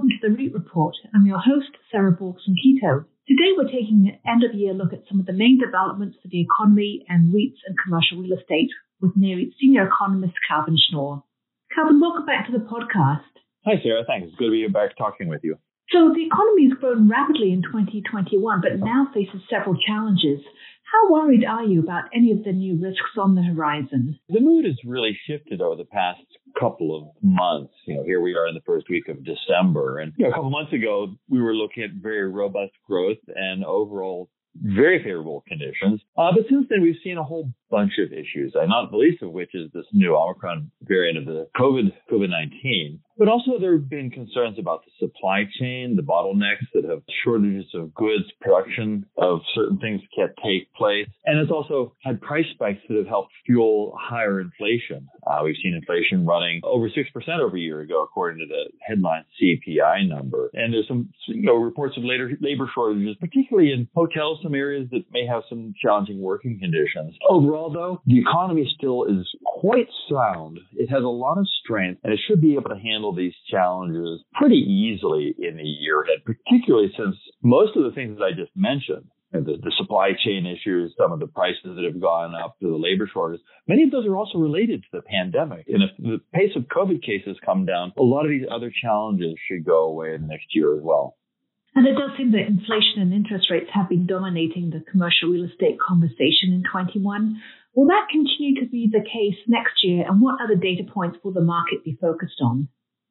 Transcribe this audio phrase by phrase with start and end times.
[0.00, 0.96] welcome to the REIT Report.
[1.14, 3.04] I'm your host, Sarah Borgson Keto.
[3.28, 6.28] Today we're taking an end of year look at some of the main developments for
[6.28, 8.70] the economy and REITs and commercial real estate
[9.02, 11.22] with NAREIT senior economist Calvin Schnure.
[11.74, 13.28] Calvin, welcome back to the podcast.
[13.66, 14.04] Hi, Sarah.
[14.06, 14.28] Thanks.
[14.28, 15.58] It's good to be back talking with you.
[15.92, 20.40] So the economy has grown rapidly in 2021, but now faces several challenges.
[20.88, 24.18] How worried are you about any of the new risks on the horizon?
[24.30, 26.24] The mood has really shifted over the past
[26.58, 27.72] couple of months.
[27.86, 29.98] You know, here we are in the first week of December.
[29.98, 33.64] And you know, a couple months ago, we were looking at very robust growth and
[33.64, 36.00] overall very favorable conditions.
[36.16, 39.22] Uh, but since then, we've seen a whole bunch of issues, uh, not the least
[39.22, 42.98] of which is this new Omicron variant of the COVID COVID-19.
[43.20, 47.66] But also there have been concerns about the supply chain, the bottlenecks that have shortages
[47.74, 51.06] of goods, production of certain things can't take place.
[51.26, 55.06] And it's also had price spikes that have helped fuel higher inflation.
[55.26, 59.24] Uh, we've seen inflation running over 6% over a year ago, according to the headline
[59.36, 60.48] CPI number.
[60.54, 64.88] And there's some, you know, reports of later labor shortages, particularly in hotels, some areas
[64.92, 67.14] that may have some challenging working conditions.
[67.28, 70.58] Overall, though, the economy still is quite sound.
[70.72, 74.24] It has a lot of strength and it should be able to handle these challenges
[74.34, 78.52] pretty easily in the year ahead, particularly since most of the things that I just
[78.56, 82.68] mentioned, the, the supply chain issues, some of the prices that have gone up, the
[82.68, 85.66] labor shortages, many of those are also related to the pandemic.
[85.68, 89.34] And if the pace of COVID cases come down, a lot of these other challenges
[89.46, 91.16] should go away next year as well.
[91.74, 95.44] And it does seem that inflation and interest rates have been dominating the commercial real
[95.44, 97.40] estate conversation in 21.
[97.74, 100.04] Will that continue to be the case next year?
[100.08, 102.68] And what other data points will the market be focused on?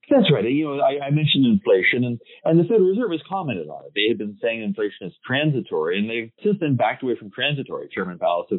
[0.10, 0.44] That's right.
[0.44, 3.92] You know, I, I, mentioned inflation, and, and the Federal Reserve has commented on it.
[3.94, 7.90] They have been saying inflation is transitory, and they've since then backed away from transitory.
[7.94, 8.58] Chairman Powell said,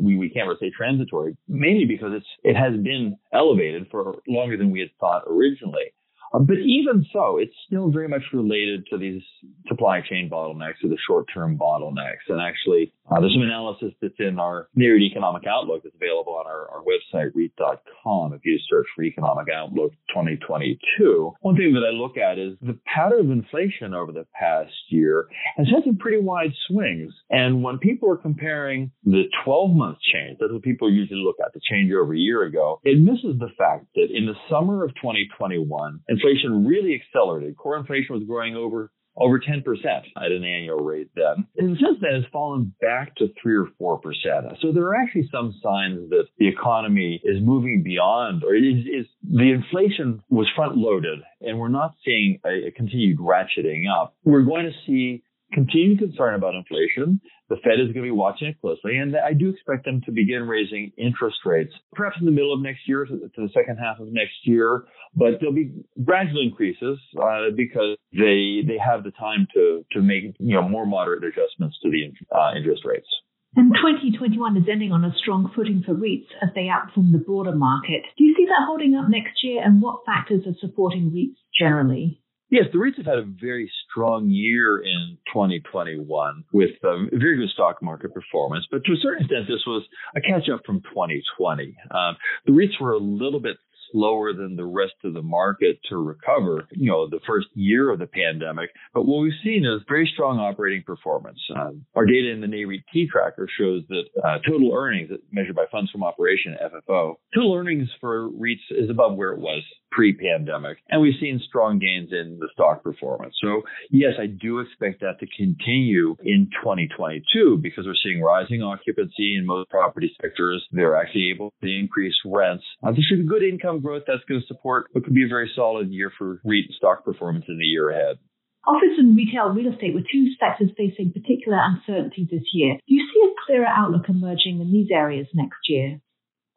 [0.00, 4.70] we, we can't say transitory, mainly because it's it has been elevated for longer than
[4.70, 5.90] we had thought originally.
[6.36, 9.22] Um, but even so, it's still very much related to these
[9.68, 12.28] supply chain bottlenecks or the short-term bottlenecks.
[12.28, 16.46] And actually, uh, there's some analysis that's in our NAREIT Economic Outlook that's available on
[16.46, 21.32] our, our website, REIT.com, if you search for Economic Outlook 2022.
[21.40, 25.28] One thing that I look at is the pattern of inflation over the past year
[25.56, 27.12] has had some pretty wide swings.
[27.30, 31.60] And when people are comparing the 12-month change, that's what people usually look at, the
[31.70, 36.00] change over a year ago, it misses the fact that in the summer of 2021,
[36.08, 37.56] inflation really accelerated.
[37.56, 41.46] Core inflation was growing over over 10% at an annual rate then.
[41.56, 44.60] And since then, it's fallen back to 3 or 4%.
[44.60, 49.06] So there are actually some signs that the economy is moving beyond, or is, is
[49.22, 54.14] the inflation was front loaded, and we're not seeing a, a continued ratcheting up.
[54.24, 55.22] We're going to see
[55.52, 57.20] continued concern about inflation.
[57.48, 60.12] The Fed is going to be watching it closely, and I do expect them to
[60.12, 64.00] begin raising interest rates, perhaps in the middle of next year to the second half
[64.00, 64.84] of next year.
[65.14, 65.70] But there'll be
[66.04, 70.86] gradual increases uh, because they they have the time to to make you know more
[70.86, 73.08] moderate adjustments to the uh, interest rates.
[73.54, 77.54] And 2021 is ending on a strong footing for REITs as they outperform the broader
[77.56, 78.02] market.
[78.18, 82.20] Do you see that holding up next year, and what factors are supporting REITs generally?
[82.48, 87.48] Yes, the REITs have had a very strong year in 2021 with um, very good
[87.50, 89.82] stock market performance, but to a certain extent, this was
[90.14, 91.76] a catch up from 2020.
[91.90, 93.56] Um, the REITs were a little bit
[93.92, 97.98] slower than the rest of the market to recover, you know, the first year of
[97.98, 98.70] the pandemic.
[98.94, 101.38] But what we've seen is very strong operating performance.
[101.54, 105.64] Uh, our data in the NAREIT T tracker shows that uh, total earnings measured by
[105.70, 109.62] funds from operation, FFO, total earnings for REITs is above where it was
[109.96, 110.78] pre-pandemic.
[110.90, 113.34] And we've seen strong gains in the stock performance.
[113.42, 119.36] So yes, I do expect that to continue in 2022 because we're seeing rising occupancy
[119.36, 120.64] in most property sectors.
[120.70, 122.64] They're actually able to increase rents.
[122.82, 125.28] Uh, there should be good income growth that's going to support what could be a
[125.28, 128.18] very solid year for REIT stock performance in the year ahead.
[128.66, 132.74] Office and retail real estate were two sectors facing particular uncertainty this year.
[132.74, 136.00] Do you see a clearer outlook emerging in these areas next year?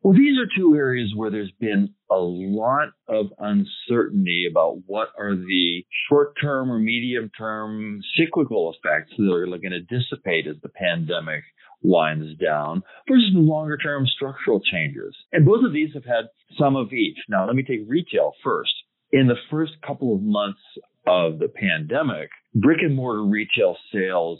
[0.02, 5.36] Well, these are two areas where there's been a lot of uncertainty about what are
[5.36, 10.69] the short term or medium term cyclical effects that are going to dissipate as the
[10.69, 11.44] pandemic
[11.81, 15.16] winds down versus longer term structural changes.
[15.31, 16.26] And both of these have had
[16.58, 17.18] some of each.
[17.28, 18.74] Now, let me take retail first.
[19.12, 20.60] In the first couple of months
[21.08, 24.40] of the pandemic, brick and mortar retail sales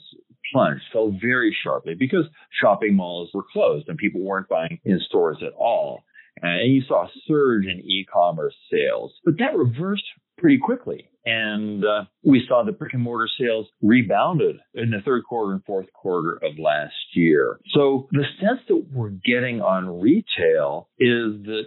[0.52, 2.26] plunged, fell very sharply because
[2.62, 6.04] shopping malls were closed and people weren't buying in stores at all.
[6.42, 10.06] And you saw a surge in e-commerce sales, but that reversed
[10.40, 11.10] pretty quickly.
[11.26, 15.64] And uh, we saw the brick and mortar sales rebounded in the third quarter and
[15.66, 17.60] fourth quarter of last year.
[17.74, 21.64] So the sense that we're getting on retail is that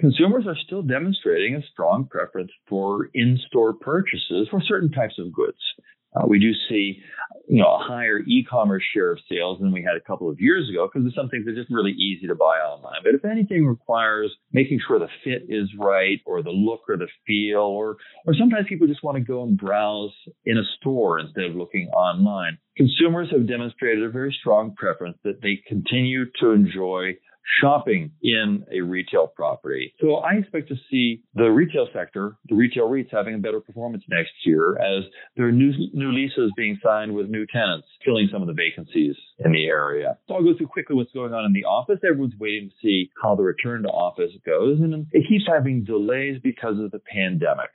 [0.00, 5.58] consumers are still demonstrating a strong preference for in-store purchases for certain types of goods.
[6.14, 7.00] Uh, we do see,
[7.48, 10.68] you know, a higher e-commerce share of sales than we had a couple of years
[10.68, 13.00] ago because there's some things that are just really easy to buy online.
[13.02, 17.08] But if anything requires making sure the fit is right or the look or the
[17.26, 17.96] feel, or
[18.26, 20.12] or sometimes people just want to go and browse
[20.44, 22.58] in a store instead of looking online.
[22.76, 27.12] Consumers have demonstrated a very strong preference that they continue to enjoy
[27.60, 29.94] shopping in a retail property.
[30.00, 34.04] So I expect to see the retail sector, the retail REITs having a better performance
[34.08, 35.04] next year as
[35.36, 39.16] there are new, new leases being signed with new tenants, filling some of the vacancies
[39.44, 40.18] in the area.
[40.28, 41.98] So I'll go through quickly what's going on in the office.
[42.04, 44.80] Everyone's waiting to see how the return to office goes.
[44.80, 47.70] And it keeps having delays because of the pandemic.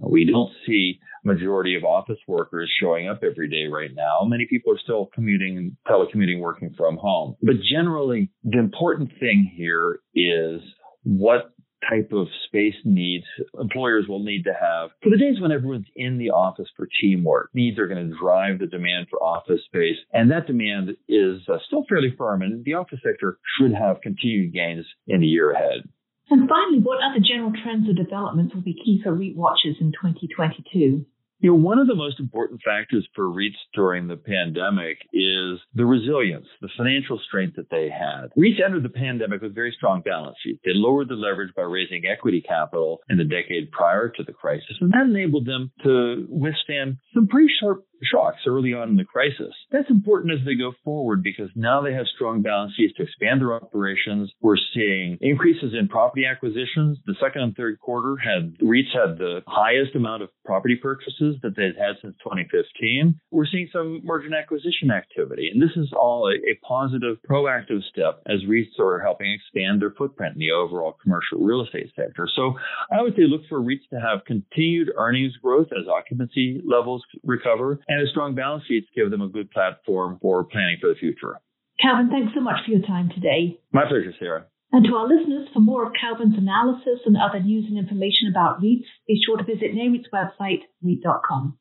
[0.00, 4.20] We don't see majority of office workers showing up every day right now.
[4.24, 7.36] Many people are still commuting and telecommuting working from home.
[7.42, 10.60] But generally, the important thing here is
[11.02, 11.52] what
[11.88, 13.24] type of space needs
[13.58, 17.50] employers will need to have for the days when everyone's in the office for teamwork.
[17.54, 21.58] Needs are going to drive the demand for office space, and that demand is uh,
[21.66, 25.88] still fairly firm, and the office sector should have continued gains in the year ahead.
[26.30, 29.92] And finally, what other general trends or developments will be key for REIT watchers in
[29.92, 31.06] 2022?
[31.40, 35.86] You know, one of the most important factors for REITs during the pandemic is the
[35.86, 38.30] resilience, the financial strength that they had.
[38.36, 40.60] REITs entered the pandemic with very strong balance sheets.
[40.64, 44.76] They lowered the leverage by raising equity capital in the decade prior to the crisis,
[44.80, 49.54] and that enabled them to withstand some pretty sharp shocks early on in the crisis.
[49.70, 53.40] That's important as they go forward because now they have strong balance sheets to expand
[53.40, 54.30] their operations.
[54.40, 56.98] We're seeing increases in property acquisitions.
[57.06, 61.56] The second and third quarter had REITs had the highest amount of property purchases that
[61.56, 63.20] they've had since 2015.
[63.30, 68.22] We're seeing some merger acquisition activity, and this is all a, a positive, proactive step
[68.26, 72.28] as REITs are helping expand their footprint in the overall commercial real estate sector.
[72.34, 72.54] So
[72.92, 77.80] I would say look for REITs to have continued earnings growth as occupancy levels recover
[77.88, 81.40] and a strong balance sheets give them a good platform for planning for the future.
[81.80, 83.60] Calvin, thanks so much for your time today.
[83.72, 84.46] My pleasure, Sarah.
[84.70, 88.60] And to our listeners, for more of Calvin's analysis and other news and information about
[88.60, 91.56] REITs, be sure to visit NAREIT's website, REIT.com.